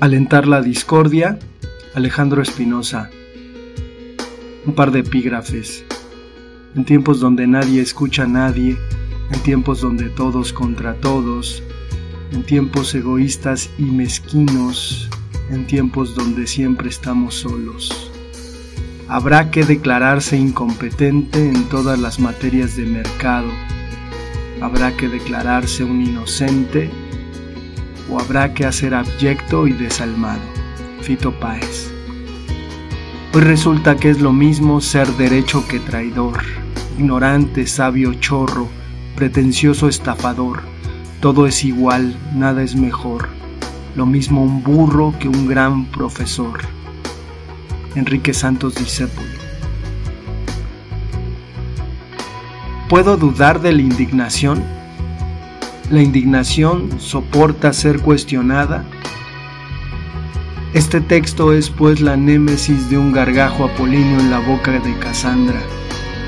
[0.00, 1.38] Alentar la discordia,
[1.94, 3.10] Alejandro Espinosa.
[4.64, 5.84] Un par de epígrafes.
[6.74, 8.78] En tiempos donde nadie escucha a nadie,
[9.30, 11.62] en tiempos donde todos contra todos,
[12.32, 15.10] en tiempos egoístas y mezquinos,
[15.50, 18.10] en tiempos donde siempre estamos solos.
[19.06, 23.50] Habrá que declararse incompetente en todas las materias de mercado.
[24.62, 26.90] Habrá que declararse un inocente
[28.10, 30.40] o habrá que hacer abyecto y desalmado.
[31.02, 31.90] Fito Páez.
[33.32, 36.42] Pues resulta que es lo mismo ser derecho que traidor,
[36.98, 38.68] ignorante, sabio, chorro,
[39.14, 40.62] pretencioso, estafador.
[41.20, 43.28] Todo es igual, nada es mejor.
[43.94, 46.60] Lo mismo un burro que un gran profesor.
[47.94, 49.28] Enrique Santos Discépolo.
[52.88, 54.79] ¿Puedo dudar de la indignación?
[55.90, 58.84] La indignación soporta ser cuestionada.
[60.72, 65.60] Este texto es pues la némesis de un gargajo apolíneo en la boca de Casandra.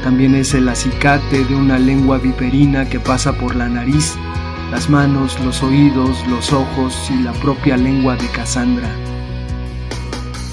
[0.02, 4.16] También es el acicate de una lengua viperina que pasa por la nariz,
[4.72, 8.88] las manos, los oídos, los ojos y la propia lengua de Casandra.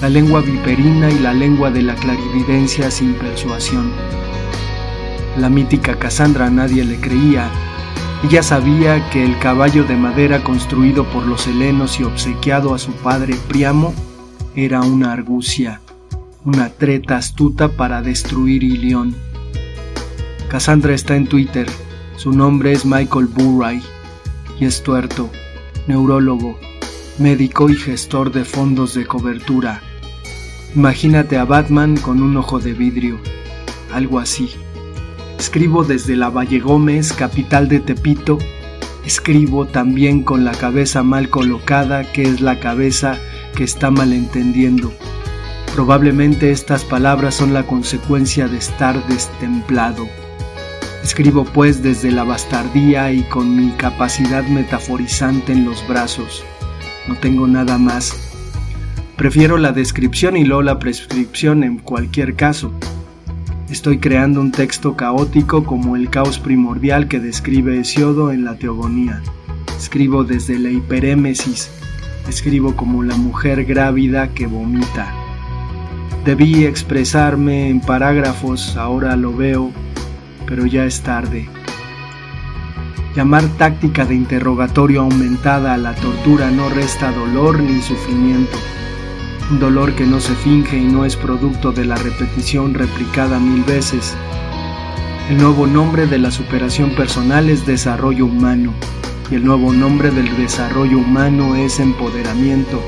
[0.00, 3.90] La lengua viperina y la lengua de la clarividencia sin persuasión.
[5.36, 7.50] La mítica Casandra nadie le creía,
[8.22, 12.92] ella sabía que el caballo de madera construido por los helenos y obsequiado a su
[12.92, 13.94] padre Priamo
[14.54, 15.80] era una argucia,
[16.44, 19.14] una treta astuta para destruir Ilión.
[20.50, 21.66] Cassandra está en Twitter,
[22.16, 23.80] su nombre es Michael Burray
[24.58, 25.30] y es tuerto,
[25.86, 26.58] neurólogo,
[27.18, 29.80] médico y gestor de fondos de cobertura.
[30.76, 33.18] Imagínate a Batman con un ojo de vidrio,
[33.92, 34.50] algo así.
[35.40, 38.36] Escribo desde la Valle Gómez, capital de Tepito.
[39.06, 43.18] Escribo también con la cabeza mal colocada, que es la cabeza
[43.56, 44.92] que está malentendiendo.
[45.74, 50.06] Probablemente estas palabras son la consecuencia de estar destemplado.
[51.02, 56.44] Escribo pues desde la bastardía y con mi capacidad metaforizante en los brazos.
[57.08, 58.14] No tengo nada más.
[59.16, 62.74] Prefiero la descripción y luego la prescripción en cualquier caso.
[63.70, 69.22] Estoy creando un texto caótico como el caos primordial que describe Hesiodo en la Teogonía.
[69.78, 71.70] Escribo desde la hiperémesis,
[72.28, 75.14] escribo como la mujer grávida que vomita.
[76.24, 79.70] Debí expresarme en parágrafos, ahora lo veo,
[80.46, 81.48] pero ya es tarde.
[83.14, 88.58] Llamar táctica de interrogatorio aumentada a la tortura no resta dolor ni sufrimiento
[89.58, 94.14] dolor que no se finge y no es producto de la repetición replicada mil veces.
[95.28, 98.72] El nuevo nombre de la superación personal es desarrollo humano,
[99.30, 102.80] y el nuevo nombre del desarrollo humano es empoderamiento,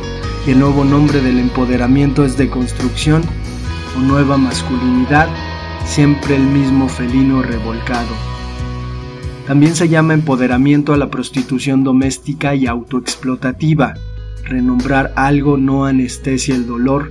[0.47, 3.23] y el nuevo nombre del empoderamiento es deconstrucción
[3.97, 5.29] o nueva masculinidad,
[5.85, 8.15] siempre el mismo felino revolcado.
[9.47, 13.95] También se llama empoderamiento a la prostitución doméstica y autoexplotativa,
[14.53, 17.11] Renombrar algo no anestesia el dolor.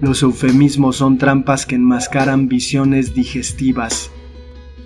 [0.00, 4.12] Los eufemismos son trampas que enmascaran visiones digestivas.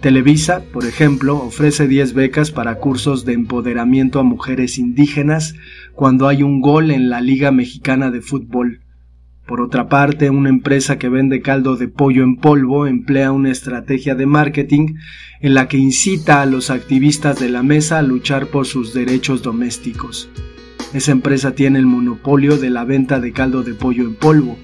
[0.01, 5.55] Televisa, por ejemplo, ofrece 10 becas para cursos de empoderamiento a mujeres indígenas
[5.95, 8.81] cuando hay un gol en la Liga Mexicana de Fútbol.
[9.47, 14.15] Por otra parte, una empresa que vende caldo de pollo en polvo emplea una estrategia
[14.15, 14.95] de marketing
[15.43, 19.43] en la que incita a los activistas de la mesa a luchar por sus derechos
[19.43, 20.31] domésticos.
[20.93, 24.59] Esa empresa tiene el monopolio de la venta de caldo de pollo en polvo.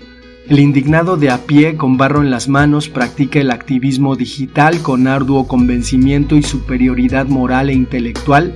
[0.47, 5.07] El indignado de a pie con barro en las manos practica el activismo digital con
[5.07, 8.55] arduo convencimiento y superioridad moral e intelectual,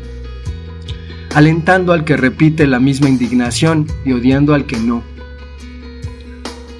[1.34, 5.02] alentando al que repite la misma indignación y odiando al que no.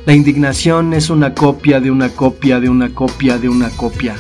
[0.04, 4.14] La indignación es una copia de una copia de una copia de una copia.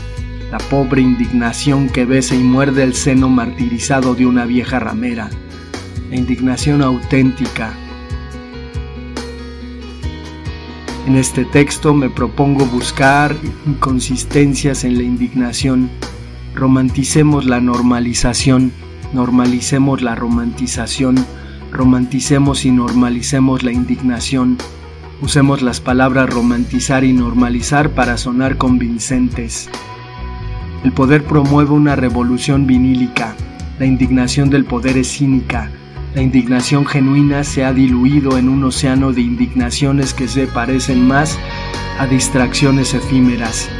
[0.50, 5.28] La pobre indignación que besa y muerde el seno martirizado de una vieja ramera
[6.12, 7.72] la indignación auténtica.
[11.06, 13.34] En este texto me propongo buscar
[13.66, 15.88] inconsistencias en la indignación.
[16.54, 18.72] Romanticemos la normalización,
[19.14, 21.14] normalicemos la romantización,
[21.72, 24.58] romanticemos y normalicemos la indignación.
[25.22, 29.70] Usemos las palabras romantizar y normalizar para sonar convincentes.
[30.84, 33.34] El poder promueve una revolución vinílica.
[33.78, 35.70] La indignación del poder es cínica
[36.14, 41.38] la indignación genuina se ha diluido en un océano de indignaciones que se parecen más
[41.98, 43.70] a distracciones efímeras.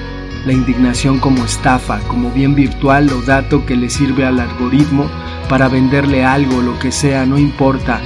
[0.46, 5.11] La indignación como estafa, como bien virtual o dato que le sirve al algoritmo
[5.49, 8.00] para venderle algo, lo que sea, no importa.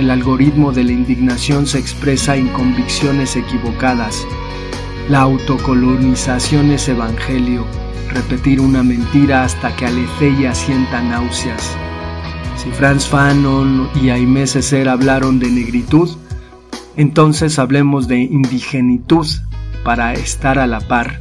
[0.00, 4.26] El algoritmo de la indignación se expresa en convicciones equivocadas.
[5.10, 7.66] La autocolonización es evangelio,
[8.08, 11.76] repetir una mentira hasta que Aleceia sienta náuseas.
[12.68, 16.10] Si Franz Fanon y Aimé Césaire hablaron de negritud,
[16.98, 19.26] entonces hablemos de indigenitud
[19.84, 21.18] para estar a la par.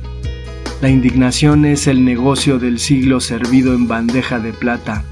[0.82, 5.06] La indignación es el negocio del siglo servido en bandeja de plata.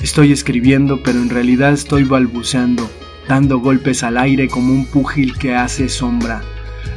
[0.00, 2.88] Estoy escribiendo, pero en realidad estoy balbuceando,
[3.26, 6.42] dando golpes al aire como un púgil que hace sombra.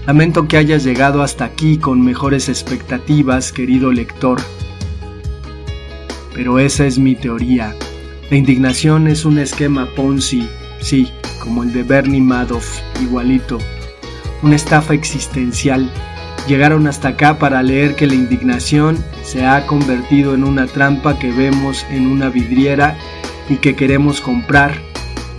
[0.05, 4.39] Lamento que hayas llegado hasta aquí con mejores expectativas, querido lector.
[6.35, 7.73] Pero esa es mi teoría.
[8.31, 10.49] La indignación es un esquema Ponzi,
[10.81, 13.59] sí, como el de Bernie Madoff, igualito.
[14.41, 15.91] Una estafa existencial
[16.47, 21.31] llegaron hasta acá para leer que la indignación se ha convertido en una trampa que
[21.31, 22.97] vemos en una vidriera
[23.47, 24.73] y que queremos comprar,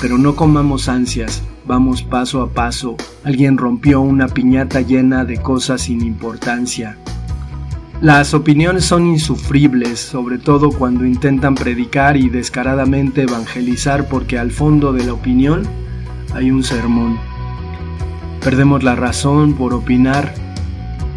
[0.01, 2.97] pero no comamos ansias, vamos paso a paso.
[3.25, 6.97] Alguien rompió una piñata llena de cosas sin importancia.
[8.01, 14.93] Las opiniones son insufribles, sobre todo cuando intentan predicar y descaradamente evangelizar porque al fondo
[14.93, 15.63] de la opinión
[16.35, 17.19] hay un sermón.
[18.41, 20.35] Perdemos la razón por opinar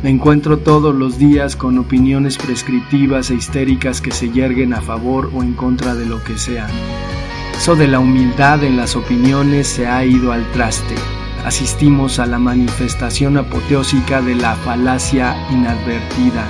[0.02, 5.30] me encuentro todos los días con opiniones prescriptivas e histéricas que se yerguen a favor
[5.34, 6.68] o en contra de lo que sea.
[7.58, 10.96] Eso de la humildad en las opiniones se ha ido al traste.
[11.44, 16.46] Asistimos a la manifestación apoteósica de la falacia inadvertida.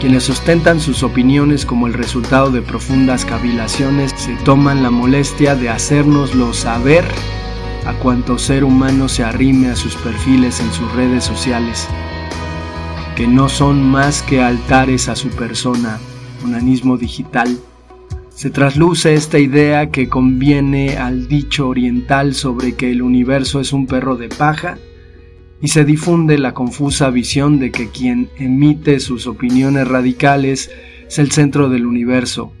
[0.00, 5.70] Quienes sustentan sus opiniones como el resultado de profundas cavilaciones se toman la molestia de
[5.70, 7.04] hacérnoslo saber
[7.84, 11.88] a cuanto ser humano se arrime a sus perfiles en sus redes sociales
[13.18, 15.98] que no son más que altares a su persona,
[16.44, 17.58] onanismo digital.
[18.32, 23.88] Se trasluce esta idea que conviene al dicho oriental sobre que el universo es un
[23.88, 24.78] perro de paja
[25.60, 30.70] y se difunde la confusa visión de que quien emite sus opiniones radicales
[31.06, 32.52] es el centro del universo.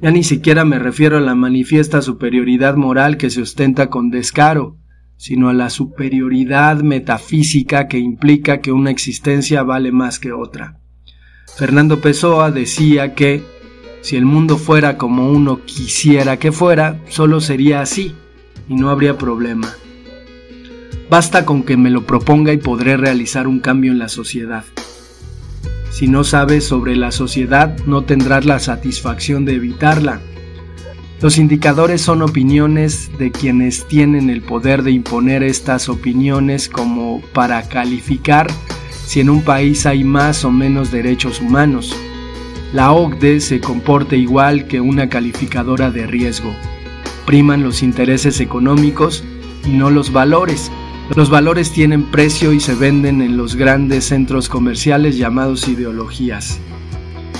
[0.00, 4.76] Ya ni siquiera me refiero a la manifiesta superioridad moral que se ostenta con descaro,
[5.16, 10.80] sino a la superioridad metafísica que implica que una existencia vale más que otra.
[11.56, 13.42] Fernando Pessoa decía que
[14.00, 18.14] si el mundo fuera como uno quisiera que fuera, solo sería así
[18.66, 19.68] y no habría problema.
[21.10, 24.64] Basta con que me lo proponga y podré realizar un cambio en la sociedad.
[25.90, 30.20] Si no sabes sobre la sociedad, no tendrás la satisfacción de evitarla
[31.20, 37.68] los indicadores son opiniones de quienes tienen el poder de imponer estas opiniones como para
[37.68, 38.50] calificar
[39.04, 41.94] si en un país hay más o menos derechos humanos.
[42.72, 46.54] La OCDE se comporta igual que una calificadora de riesgo.
[47.26, 49.22] Priman los intereses económicos
[49.66, 50.72] y no los valores.
[51.16, 56.60] Los valores tienen precio y se venden en los grandes centros comerciales llamados ideologías.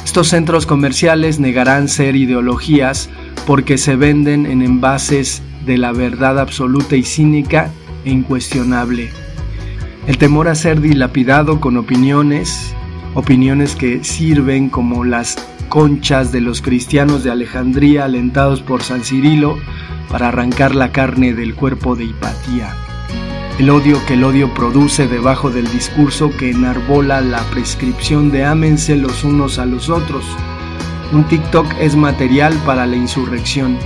[0.05, 3.09] Estos centros comerciales negarán ser ideologías
[3.47, 7.71] porque se venden en envases de la verdad absoluta y cínica
[8.05, 9.11] e incuestionable.
[10.09, 12.75] El temor a ser dilapidado con opiniones,
[13.15, 15.37] opiniones que sirven como las
[15.69, 19.57] conchas de los cristianos de Alejandría alentados por San Cirilo
[20.11, 22.90] para arrancar la carne del cuerpo de Hipatía.
[23.59, 28.97] El odio que el odio produce debajo del discurso que enarbola la prescripción de ámense
[28.97, 30.25] los unos a los otros
[31.13, 33.77] un TikTok es material para la insurrección,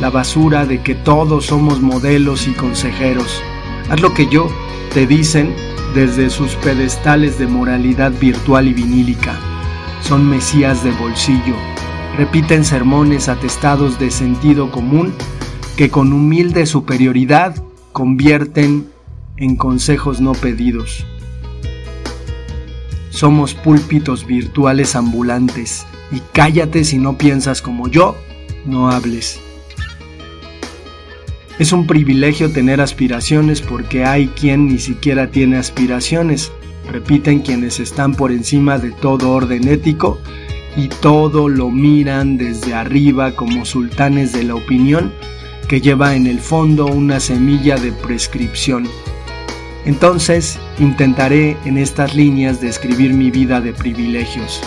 [0.00, 3.42] la basura de que todos somos modelos y consejeros.
[3.90, 4.48] Haz lo que yo,
[4.94, 5.54] te dicen
[5.94, 9.38] desde sus pedestales de moralidad virtual y vinílica.
[10.00, 11.54] Son mesías de bolsillo.
[12.16, 15.12] Repiten sermones atestados de sentido común
[15.76, 18.86] que con humilde superioridad convierten
[19.36, 21.04] en consejos no pedidos.
[23.10, 28.16] Somos púlpitos virtuales ambulantes y cállate si no piensas como yo,
[28.64, 29.40] no hables.
[31.58, 36.50] Es un privilegio tener aspiraciones porque hay quien ni siquiera tiene aspiraciones,
[36.90, 40.18] repiten quienes están por encima de todo orden ético
[40.76, 45.12] y todo lo miran desde arriba como sultanes de la opinión
[45.68, 48.88] que lleva en el fondo una semilla de prescripción.
[49.84, 54.62] Entonces intentaré en estas líneas describir mi vida de privilegios.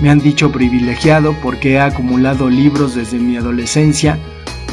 [0.00, 4.18] Me han dicho privilegiado porque he acumulado libros desde mi adolescencia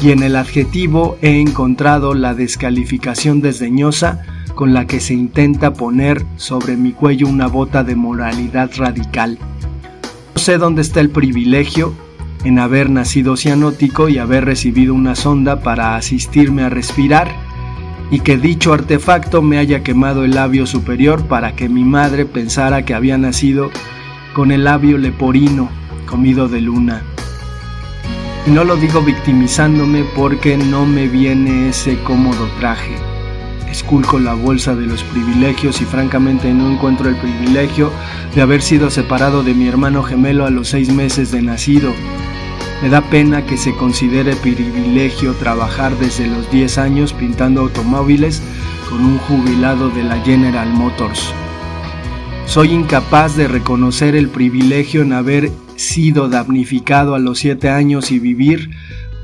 [0.02, 4.22] y en el adjetivo he encontrado la descalificación desdeñosa
[4.54, 9.38] con la que se intenta poner sobre mi cuello una bota de moralidad radical.
[10.34, 11.94] No sé dónde está el privilegio
[12.44, 17.32] en haber nacido cianótico y haber recibido una sonda para asistirme a respirar
[18.12, 22.84] y que dicho artefacto me haya quemado el labio superior para que mi madre pensara
[22.84, 23.70] que había nacido
[24.34, 25.70] con el labio leporino
[26.04, 27.02] comido de luna.
[28.46, 32.94] Y no lo digo victimizándome porque no me viene ese cómodo traje.
[33.70, 37.90] Esculco la bolsa de los privilegios y francamente no encuentro el privilegio
[38.34, 41.94] de haber sido separado de mi hermano gemelo a los seis meses de nacido.
[42.82, 48.42] Me da pena que se considere privilegio trabajar desde los 10 años pintando automóviles
[48.90, 51.32] con un jubilado de la General Motors.
[52.44, 58.18] Soy incapaz de reconocer el privilegio en haber sido damnificado a los 7 años y
[58.18, 58.70] vivir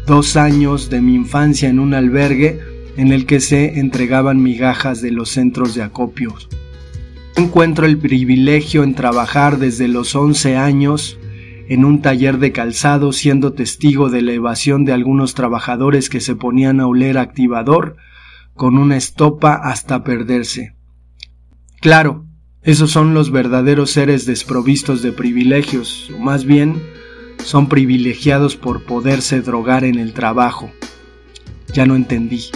[0.07, 2.61] dos años de mi infancia en un albergue
[2.97, 6.49] en el que se entregaban migajas de los centros de acopios.
[7.35, 11.19] Encuentro el privilegio en trabajar desde los 11 años
[11.69, 16.35] en un taller de calzado siendo testigo de la evasión de algunos trabajadores que se
[16.35, 17.97] ponían a oler activador
[18.55, 20.75] con una estopa hasta perderse.
[21.81, 22.25] Claro,
[22.63, 26.83] esos son los verdaderos seres desprovistos de privilegios, o más bien
[27.45, 30.71] son privilegiados por poderse drogar en el trabajo.
[31.73, 32.47] Ya no entendí.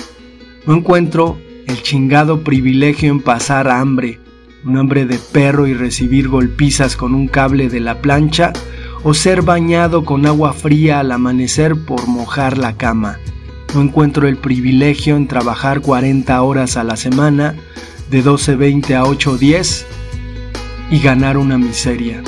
[0.66, 4.18] No encuentro el chingado privilegio en pasar hambre,
[4.64, 8.52] un hambre de perro y recibir golpizas con un cable de la plancha
[9.04, 13.18] o ser bañado con agua fría al amanecer por mojar la cama.
[13.74, 17.56] No encuentro el privilegio en trabajar 40 horas a la semana,
[18.10, 19.84] de 12.20 a 8.10
[20.90, 22.22] y ganar una miseria.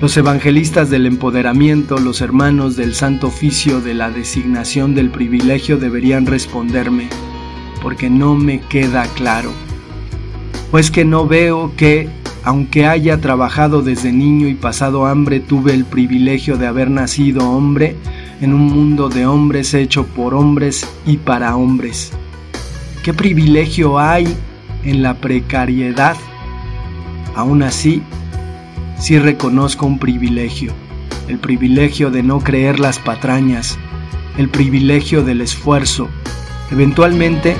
[0.00, 6.24] Los evangelistas del empoderamiento, los hermanos del santo oficio de la designación del privilegio deberían
[6.24, 7.10] responderme,
[7.82, 9.52] porque no me queda claro.
[10.70, 12.08] Pues que no veo que
[12.44, 17.96] aunque haya trabajado desde niño y pasado hambre, tuve el privilegio de haber nacido hombre
[18.40, 22.12] en un mundo de hombres hecho por hombres y para hombres.
[23.02, 24.26] ¿Qué privilegio hay
[24.84, 26.16] en la precariedad?
[27.34, 28.02] Aún así,
[28.98, 30.72] sí reconozco un privilegio,
[31.28, 33.78] el privilegio de no creer las patrañas,
[34.38, 36.08] el privilegio del esfuerzo.
[36.70, 37.56] Eventualmente,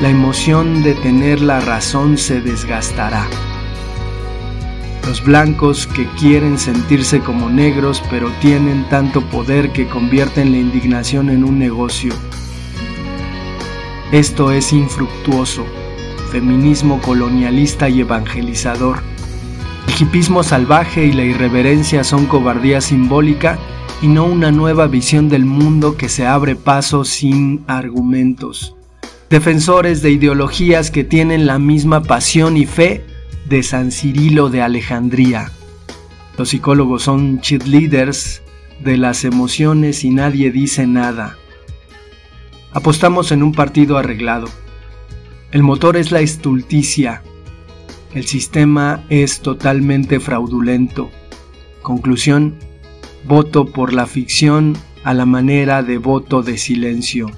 [0.00, 3.26] la emoción de tener la razón se desgastará.
[5.06, 11.28] Los blancos que quieren sentirse como negros pero tienen tanto poder que convierten la indignación
[11.28, 12.14] en un negocio.
[14.12, 15.64] Esto es infructuoso,
[16.30, 19.02] feminismo colonialista y evangelizador.
[19.88, 23.58] El hipismo salvaje y la irreverencia son cobardía simbólica
[24.00, 28.76] y no una nueva visión del mundo que se abre paso sin argumentos.
[29.28, 33.04] Defensores de ideologías que tienen la misma pasión y fe
[33.52, 35.52] de San Cirilo de Alejandría.
[36.38, 38.40] Los psicólogos son cheerleaders
[38.82, 41.36] de las emociones y nadie dice nada.
[42.72, 44.48] Apostamos en un partido arreglado.
[45.50, 47.22] El motor es la estulticia.
[48.14, 51.10] El sistema es totalmente fraudulento.
[51.82, 52.54] Conclusión,
[53.28, 57.30] voto por la ficción a la manera de voto de silencio.